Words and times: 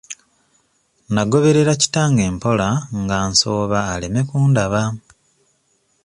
Nagoberera 1.13 1.73
kitange 1.81 2.23
mpola 2.35 2.67
nga 3.01 3.17
nsooba 3.29 3.79
aleme 3.93 4.21
kundaba. 4.29 4.81